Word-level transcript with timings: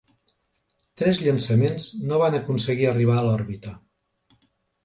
Tres 1.01 1.19
llançaments 1.25 1.87
no 2.13 2.21
van 2.23 2.39
aconseguir 2.39 2.89
arribar 2.93 3.19
a 3.21 3.27
l'òrbita. 3.29 3.75